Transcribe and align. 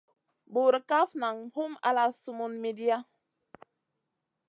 Burkaf 0.53 1.09
nang 1.21 1.39
hum 1.55 1.71
ala 1.87 2.03
sumun 2.23 2.53
midia. 2.63 2.97